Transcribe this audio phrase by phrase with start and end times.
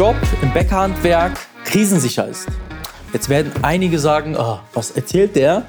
[0.00, 2.48] Job im Bäckerhandwerk krisensicher ist.
[3.12, 5.66] Jetzt werden einige sagen, oh, was erzählt der?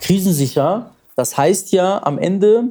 [0.00, 2.66] Krisensicher, das heißt ja am Ende,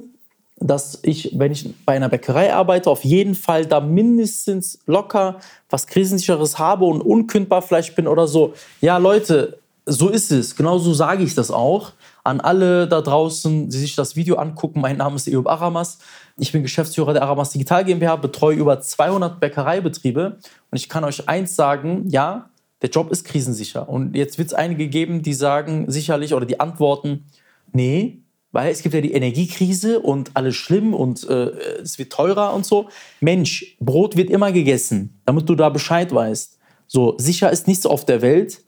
[0.61, 5.87] dass ich, wenn ich bei einer Bäckerei arbeite, auf jeden Fall da mindestens locker was
[5.87, 8.53] Krisensicheres habe und unkündbar vielleicht bin oder so.
[8.79, 10.55] Ja, Leute, so ist es.
[10.55, 11.91] Genauso sage ich das auch.
[12.25, 15.99] An alle da draußen, die sich das Video angucken, mein Name ist Eub Aramas.
[16.37, 20.37] Ich bin Geschäftsführer der Aramas Digital GmbH, betreue über 200 Bäckereibetriebe.
[20.71, 22.49] Und ich kann euch eins sagen, ja,
[22.81, 23.89] der Job ist krisensicher.
[23.89, 27.25] Und jetzt wird es einige geben, die sagen sicherlich oder die antworten,
[27.73, 28.19] nee,
[28.53, 31.49] weil es gibt ja die Energiekrise und alles schlimm und äh,
[31.81, 32.87] es wird teurer und so.
[33.19, 36.59] Mensch, Brot wird immer gegessen, damit du da Bescheid weißt.
[36.87, 38.61] So, sicher ist nichts auf der Welt,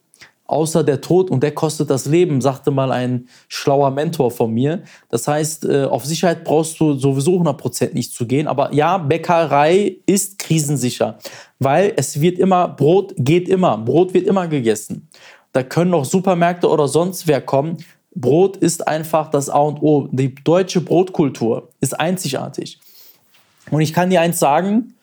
[0.48, 4.84] außer der Tod und der kostet das Leben, sagte mal ein schlauer Mentor von mir.
[5.10, 8.48] Das heißt, äh, auf Sicherheit brauchst du sowieso 100% nicht zu gehen.
[8.48, 11.18] Aber ja, Bäckerei ist krisensicher,
[11.60, 15.10] weil es wird immer, Brot geht immer, Brot wird immer gegessen.
[15.52, 17.78] Da können noch Supermärkte oder sonst wer kommen.
[18.14, 20.08] Brot ist einfach das A und O.
[20.12, 22.80] Die deutsche Brotkultur ist einzigartig.
[23.72, 24.96] Und ich kann dir eins sagen,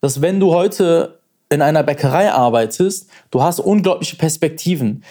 [0.00, 1.19] dass wenn du heute
[1.50, 5.04] in einer Bäckerei arbeitest, du hast unglaubliche Perspektiven.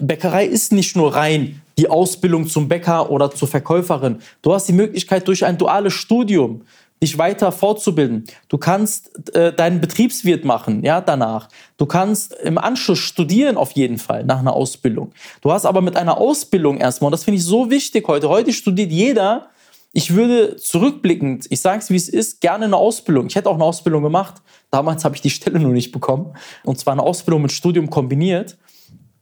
[0.00, 4.18] Bäckerei ist nicht nur rein die Ausbildung zum Bäcker oder zur Verkäuferin.
[4.42, 6.62] Du hast die Möglichkeit durch ein duales Studium
[7.02, 8.24] dich weiter fortzubilden.
[8.48, 11.48] Du kannst äh, deinen Betriebswirt machen, ja, danach.
[11.76, 15.12] Du kannst im Anschluss studieren auf jeden Fall nach einer Ausbildung.
[15.42, 18.52] Du hast aber mit einer Ausbildung erstmal, und das finde ich so wichtig heute, heute
[18.52, 19.48] studiert jeder,
[19.96, 23.28] ich würde zurückblickend, ich sage es wie es ist, gerne eine Ausbildung.
[23.28, 24.42] Ich hätte auch eine Ausbildung gemacht.
[24.70, 26.34] Damals habe ich die Stelle nur nicht bekommen.
[26.64, 28.58] Und zwar eine Ausbildung mit Studium kombiniert.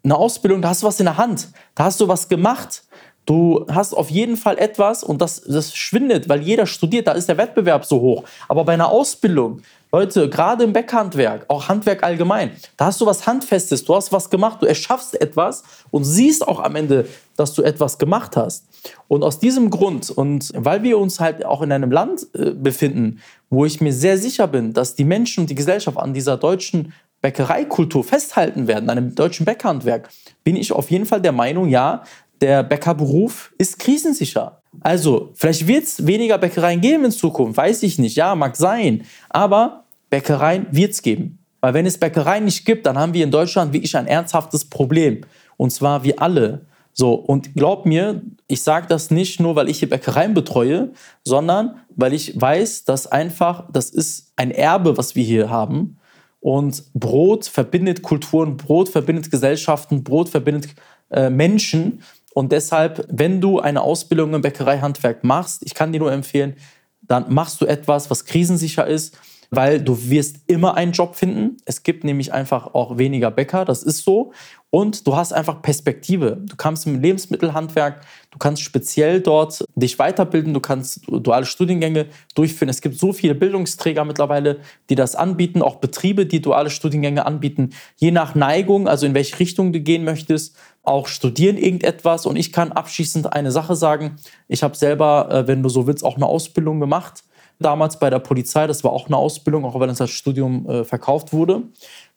[0.03, 1.51] Eine Ausbildung, da hast du was in der Hand.
[1.77, 2.83] Da hast du was gemacht.
[3.25, 7.29] Du hast auf jeden Fall etwas und das, das schwindet, weil jeder studiert, da ist
[7.29, 8.25] der Wettbewerb so hoch.
[8.49, 9.63] Aber bei einer Ausbildung,
[9.95, 14.29] Leute, gerade im Backhandwerk, auch Handwerk allgemein, da hast du was Handfestes, du hast was
[14.29, 15.63] gemacht, du erschaffst etwas
[15.93, 17.07] und siehst auch am Ende,
[17.37, 18.65] dass du etwas gemacht hast.
[19.07, 23.21] Und aus diesem Grund und weil wir uns halt auch in einem Land äh, befinden,
[23.51, 26.93] wo ich mir sehr sicher bin, dass die Menschen und die Gesellschaft an dieser deutschen
[27.21, 30.09] Bäckereikultur festhalten werden, an einem deutschen Bäckerhandwerk,
[30.43, 32.03] bin ich auf jeden Fall der Meinung, ja,
[32.41, 34.61] der Bäckerberuf ist krisensicher.
[34.81, 38.17] Also, vielleicht wird es weniger Bäckereien geben in Zukunft, weiß ich nicht.
[38.17, 39.05] Ja, mag sein.
[39.31, 39.84] Aber
[40.15, 41.41] Bäckereien wird es geben.
[41.61, 45.23] Weil wenn es Bäckereien nicht gibt, dann haben wir in Deutschland wirklich ein ernsthaftes Problem.
[45.57, 46.67] Und zwar wir alle.
[46.93, 50.93] So, und glaub mir, ich sage das nicht nur, weil ich hier Bäckereien betreue,
[51.25, 55.97] sondern weil ich weiß, dass einfach, das ist ein Erbe, was wir hier haben.
[56.39, 60.69] Und Brot verbindet Kulturen, Brot verbindet Gesellschaften, Brot verbindet
[61.11, 62.03] äh, Menschen.
[62.35, 66.55] Und deshalb, wenn du eine Ausbildung im Bäckereihandwerk machst, ich kann dir nur empfehlen,
[67.03, 69.19] dann machst du etwas, was krisensicher ist,
[69.51, 71.57] weil du wirst immer einen Job finden.
[71.65, 74.33] Es gibt nämlich einfach auch weniger Bäcker, das ist so.
[74.71, 76.43] Und du hast einfach Perspektive.
[76.43, 78.01] Du kannst im Lebensmittelhandwerk,
[78.33, 82.69] du kannst speziell dort dich weiterbilden, du kannst duale Studiengänge durchführen.
[82.69, 84.59] Es gibt so viele Bildungsträger mittlerweile,
[84.91, 89.39] die das anbieten, auch Betriebe, die duale Studiengänge anbieten, je nach Neigung, also in welche
[89.39, 92.27] Richtung du gehen möchtest, auch studieren irgendetwas.
[92.27, 94.17] Und ich kann abschließend eine Sache sagen.
[94.49, 97.23] Ich habe selber, äh, wenn du so willst, auch eine Ausbildung gemacht
[97.59, 98.67] damals bei der Polizei.
[98.67, 101.63] Das war auch eine Ausbildung, auch wenn es als Studium äh, verkauft wurde.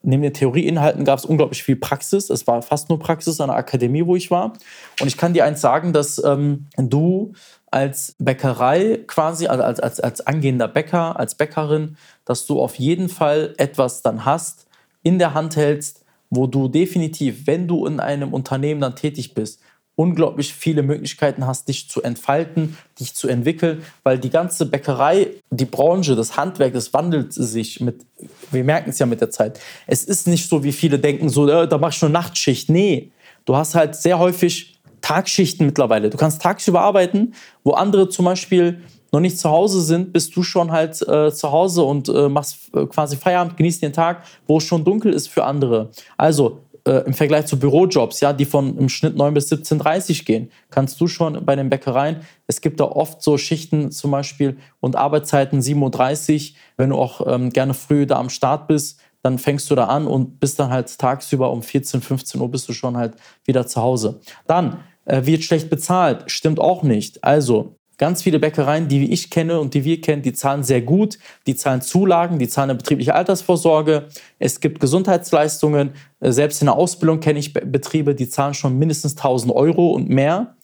[0.04, 2.30] Neben den Theorieinhalten gab es unglaublich viel Praxis.
[2.30, 4.54] Es war fast nur Praxis an der Akademie, wo ich war.
[5.02, 7.34] Und ich kann dir eins sagen, dass ähm, du
[7.72, 13.10] als Bäckerei quasi, also als, als, als angehender Bäcker, als Bäckerin, dass du auf jeden
[13.10, 14.68] Fall etwas dann hast,
[15.04, 19.62] in der Hand hältst, wo du definitiv, wenn du in einem Unternehmen dann tätig bist,
[19.98, 25.66] unglaublich viele Möglichkeiten hast, dich zu entfalten, dich zu entwickeln, weil die ganze Bäckerei, die
[25.66, 28.06] Branche, das Handwerk, das wandelt sich mit,
[28.52, 29.60] wir merken es ja mit der Zeit.
[29.88, 32.70] Es ist nicht so, wie viele denken, so, äh, da mach ich nur Nachtschicht.
[32.70, 33.10] Nee,
[33.46, 36.12] du hast halt sehr häufig Tagschichten mittlerweile.
[36.12, 37.34] Du kannst tagsüber arbeiten,
[37.64, 41.52] wo andere zum Beispiel noch nicht zu Hause sind, bist du schon halt äh, zu
[41.52, 45.28] Hause und äh, machst äh, quasi Feierabend, genießt den Tag, wo es schon dunkel ist
[45.28, 45.90] für andere.
[46.18, 50.52] Also äh, im Vergleich zu Bürojobs, ja, die von im Schnitt 9 bis 17.30 gehen,
[50.70, 54.96] kannst du schon bei den Bäckereien, es gibt da oft so Schichten zum Beispiel und
[54.96, 59.70] Arbeitszeiten 7.30 Uhr, wenn du auch ähm, gerne früh da am Start bist, dann fängst
[59.70, 62.96] du da an und bist dann halt tagsüber um 14, 15 Uhr bist du schon
[62.96, 64.22] halt wieder zu Hause.
[64.48, 67.24] Dann äh, wird schlecht bezahlt, stimmt auch nicht.
[67.24, 71.18] Also Ganz viele Bäckereien, die ich kenne und die wir kennen, die zahlen sehr gut.
[71.48, 74.08] Die zahlen Zulagen, die zahlen eine betriebliche Altersvorsorge.
[74.38, 75.92] Es gibt Gesundheitsleistungen.
[76.20, 80.10] Äh, selbst in der Ausbildung kenne ich Betriebe, die zahlen schon mindestens 1000 Euro und
[80.10, 80.58] mehr.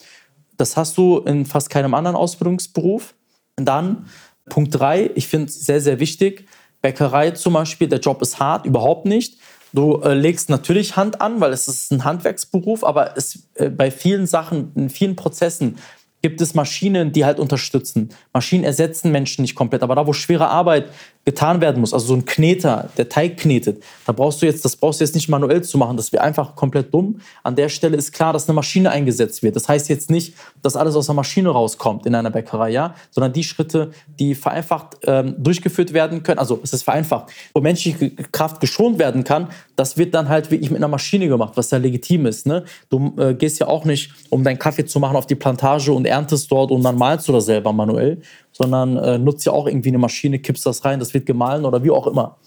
[0.57, 3.15] Das hast du in fast keinem anderen Ausbildungsberuf.
[3.57, 4.05] Und dann
[4.49, 6.45] Punkt drei, ich finde es sehr, sehr wichtig.
[6.81, 9.39] Bäckerei zum Beispiel, der Job ist hart, überhaupt nicht.
[9.73, 13.89] Du äh, legst natürlich Hand an, weil es ist ein Handwerksberuf, aber es, äh, bei
[13.89, 15.77] vielen Sachen, in vielen Prozessen
[16.23, 18.09] gibt es Maschinen, die halt unterstützen.
[18.31, 20.87] Maschinen ersetzen Menschen nicht komplett, aber da, wo schwere Arbeit
[21.25, 24.75] getan werden muss, also so ein Kneter, der Teig knetet, da brauchst du jetzt, das
[24.75, 27.21] brauchst du jetzt nicht manuell zu machen, das wäre einfach komplett dumm.
[27.43, 29.55] An der Stelle ist klar, dass eine Maschine eingesetzt wird.
[29.55, 33.31] Das heißt jetzt nicht, dass alles aus der Maschine rauskommt in einer Bäckerei, ja, sondern
[33.31, 38.59] die Schritte, die vereinfacht ähm, durchgeführt werden können, also es ist vereinfacht, wo menschliche Kraft
[38.59, 39.47] geschont werden kann,
[39.77, 42.45] das wird dann halt wirklich mit einer Maschine gemacht, was ja legitim ist.
[42.45, 42.65] Ne?
[42.89, 46.05] Du äh, gehst ja auch nicht, um deinen Kaffee zu machen, auf die Plantage und
[46.05, 48.21] erntest dort und dann malst du das selber manuell,
[48.53, 51.83] sondern äh, nutzt ja auch irgendwie eine Maschine, kippst das rein, das wird gemahlen oder
[51.83, 52.37] wie auch immer.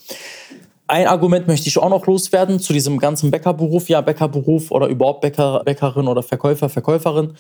[0.88, 3.88] Ein Argument möchte ich auch noch loswerden zu diesem ganzen Bäckerberuf.
[3.88, 7.34] Ja, Bäckerberuf oder überhaupt Bäcker, Bäckerin oder Verkäufer, Verkäuferin.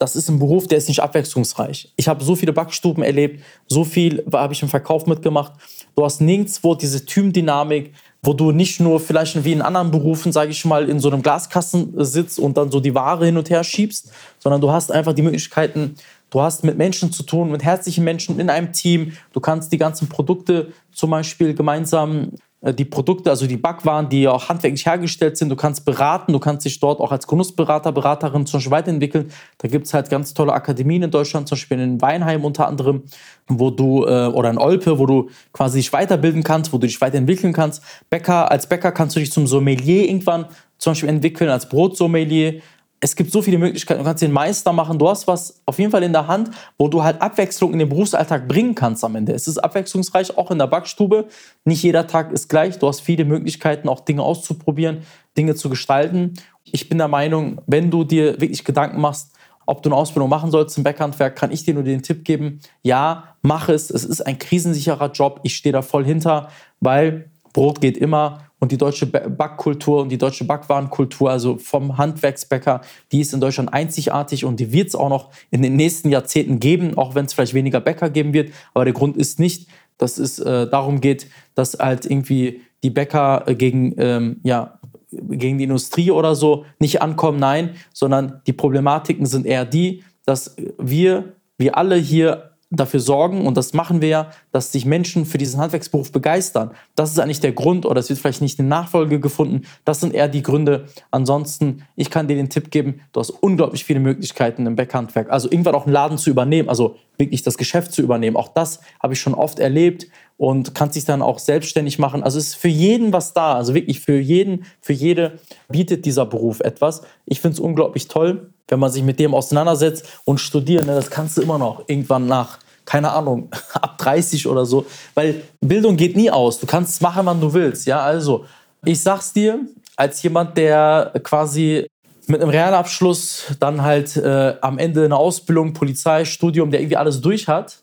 [0.00, 1.92] Das ist ein Beruf, der ist nicht abwechslungsreich.
[1.96, 5.52] Ich habe so viele Backstuben erlebt, so viel habe ich im Verkauf mitgemacht.
[5.96, 7.92] Du hast nirgendwo diese Teamdynamik,
[8.22, 11.22] wo du nicht nur vielleicht wie in anderen Berufen, sage ich mal, in so einem
[11.22, 15.12] Glaskasten sitzt und dann so die Ware hin und her schiebst, sondern du hast einfach
[15.12, 15.94] die Möglichkeiten,
[16.30, 19.12] Du hast mit Menschen zu tun, mit herzlichen Menschen in einem Team.
[19.32, 24.28] Du kannst die ganzen Produkte zum Beispiel gemeinsam, äh, die Produkte, also die Backwaren, die
[24.28, 28.46] auch handwerklich hergestellt sind, du kannst beraten, du kannst dich dort auch als Genussberater, Beraterin
[28.46, 29.30] zum Beispiel weiterentwickeln.
[29.58, 33.04] Da gibt es halt ganz tolle Akademien in Deutschland, zum Beispiel in Weinheim unter anderem,
[33.46, 37.00] wo du, äh, oder in Olpe, wo du quasi dich weiterbilden kannst, wo du dich
[37.00, 37.82] weiterentwickeln kannst.
[38.10, 40.46] Bäcker, als Bäcker kannst du dich zum Sommelier irgendwann
[40.78, 42.60] zum Beispiel entwickeln, als Brotsommelier
[43.00, 44.00] es gibt so viele Möglichkeiten.
[44.00, 44.98] Du kannst den Meister machen.
[44.98, 47.88] Du hast was auf jeden Fall in der Hand, wo du halt Abwechslung in den
[47.88, 49.32] Berufsalltag bringen kannst am Ende.
[49.32, 51.26] Es ist abwechslungsreich, auch in der Backstube.
[51.64, 52.78] Nicht jeder Tag ist gleich.
[52.78, 55.02] Du hast viele Möglichkeiten, auch Dinge auszuprobieren,
[55.36, 56.34] Dinge zu gestalten.
[56.64, 59.32] Ich bin der Meinung, wenn du dir wirklich Gedanken machst,
[59.64, 62.60] ob du eine Ausbildung machen sollst im Backhandwerk, kann ich dir nur den Tipp geben,
[62.82, 63.90] ja, mach es.
[63.90, 65.40] Es ist ein krisensicherer Job.
[65.42, 66.48] Ich stehe da voll hinter,
[66.80, 72.80] weil Brot geht immer und die deutsche Backkultur und die deutsche Backwarenkultur, also vom Handwerksbäcker,
[73.12, 76.58] die ist in Deutschland einzigartig und die wird es auch noch in den nächsten Jahrzehnten
[76.58, 78.52] geben, auch wenn es vielleicht weniger Bäcker geben wird.
[78.74, 83.44] Aber der Grund ist nicht, dass es äh, darum geht, dass halt irgendwie die Bäcker
[83.46, 84.78] äh, gegen, ähm, ja,
[85.10, 90.56] gegen die Industrie oder so nicht ankommen, nein, sondern die Problematiken sind eher die, dass
[90.78, 95.38] wir, wir alle hier dafür sorgen, und das machen wir ja, dass sich Menschen für
[95.38, 96.72] diesen Handwerksberuf begeistern.
[96.94, 99.62] Das ist eigentlich der Grund, oder es wird vielleicht nicht eine Nachfolge gefunden.
[99.84, 100.86] Das sind eher die Gründe.
[101.10, 105.30] Ansonsten, ich kann dir den Tipp geben, du hast unglaublich viele Möglichkeiten im Backhandwerk.
[105.30, 108.36] Also irgendwann auch einen Laden zu übernehmen, also wirklich das Geschäft zu übernehmen.
[108.36, 110.06] Auch das habe ich schon oft erlebt
[110.36, 112.22] und kannst dich dann auch selbstständig machen.
[112.22, 113.54] Also es ist für jeden was da.
[113.54, 115.38] Also wirklich für jeden, für jede
[115.68, 117.02] bietet dieser Beruf etwas.
[117.24, 121.10] Ich finde es unglaublich toll wenn man sich mit dem auseinandersetzt und studieren, ne, das
[121.10, 126.16] kannst du immer noch irgendwann nach, keine Ahnung, ab 30 oder so, weil Bildung geht
[126.16, 126.60] nie aus.
[126.60, 127.86] Du kannst machen, wann du willst.
[127.86, 128.44] Ja, also
[128.84, 129.60] ich sag's dir,
[129.96, 131.88] als jemand, der quasi
[132.28, 137.20] mit einem Realabschluss dann halt äh, am Ende eine Ausbildung, Polizei, Studium, der irgendwie alles
[137.20, 137.78] durch hat,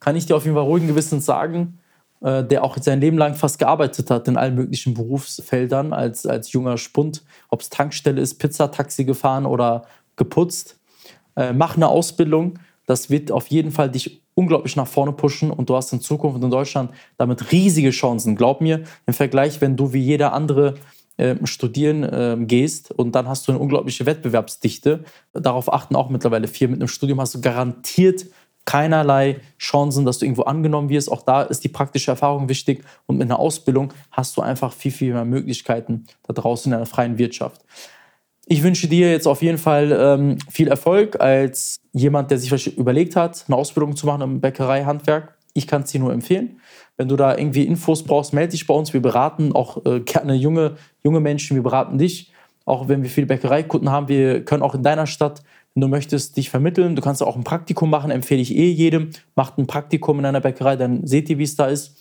[0.00, 1.78] kann ich dir auf jeden Fall ruhigen Gewissens sagen,
[2.22, 6.52] äh, der auch sein Leben lang fast gearbeitet hat in allen möglichen Berufsfeldern als, als
[6.52, 9.84] junger Spund, ob es Tankstelle ist, Pizzataxi gefahren oder
[10.20, 10.78] geputzt,
[11.34, 12.58] äh, mach eine Ausbildung.
[12.86, 16.42] Das wird auf jeden Fall dich unglaublich nach vorne pushen und du hast in Zukunft
[16.42, 18.36] in Deutschland damit riesige Chancen.
[18.36, 20.74] Glaub mir, im Vergleich, wenn du wie jeder andere
[21.16, 25.04] äh, studieren äh, gehst und dann hast du eine unglaubliche Wettbewerbsdichte.
[25.32, 26.68] Darauf achten auch mittlerweile vier.
[26.68, 28.26] Mit einem Studium hast du garantiert
[28.64, 31.10] keinerlei Chancen, dass du irgendwo angenommen wirst.
[31.10, 32.84] Auch da ist die praktische Erfahrung wichtig.
[33.06, 36.86] Und mit einer Ausbildung hast du einfach viel, viel mehr Möglichkeiten da draußen in der
[36.86, 37.62] freien Wirtschaft.
[38.46, 42.78] Ich wünsche dir jetzt auf jeden Fall ähm, viel Erfolg als jemand, der sich vielleicht
[42.78, 45.36] überlegt hat, eine Ausbildung zu machen im Bäckereihandwerk.
[45.52, 46.60] Ich kann es dir nur empfehlen.
[46.96, 48.92] Wenn du da irgendwie Infos brauchst, melde dich bei uns.
[48.92, 51.54] Wir beraten auch äh, gerne junge, junge Menschen.
[51.54, 52.32] Wir beraten dich.
[52.64, 55.42] Auch wenn wir viele Bäckereikunden haben, wir können auch in deiner Stadt,
[55.74, 56.96] wenn du möchtest, dich vermitteln.
[56.96, 59.10] Du kannst auch ein Praktikum machen, empfehle ich eh jedem.
[59.34, 61.96] Macht ein Praktikum in einer Bäckerei, dann seht ihr, wie es da ist.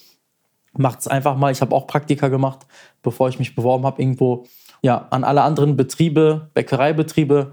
[0.78, 1.52] Macht es einfach mal.
[1.52, 2.68] Ich habe auch Praktika gemacht,
[3.02, 4.46] bevor ich mich beworben habe irgendwo
[4.82, 7.52] ja, an alle anderen Betriebe, Bäckereibetriebe,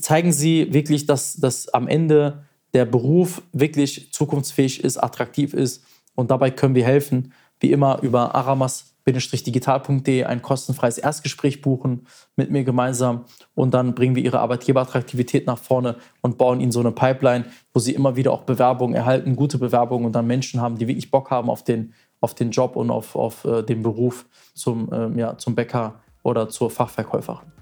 [0.00, 2.44] zeigen Sie wirklich, dass, dass am Ende
[2.74, 5.84] der Beruf wirklich zukunftsfähig ist, attraktiv ist.
[6.14, 12.06] Und dabei können wir helfen, wie immer über aramas-digital.de ein kostenfreies Erstgespräch buchen
[12.36, 16.80] mit mir gemeinsam und dann bringen wir ihre Arbeitgeberattraktivität nach vorne und bauen ihnen so
[16.80, 20.76] eine Pipeline, wo sie immer wieder auch Bewerbungen erhalten, gute Bewerbungen und dann Menschen haben,
[20.76, 24.26] die wirklich Bock haben auf den, auf den Job und auf, auf äh, den Beruf
[24.54, 27.52] zum, äh, ja, zum Bäcker oder zur Fachverkäuferin.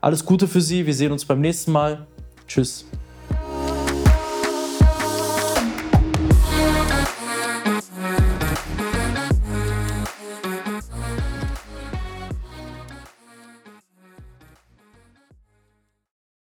[0.00, 2.06] Alles Gute für Sie, wir sehen uns beim nächsten Mal.
[2.46, 2.84] Tschüss.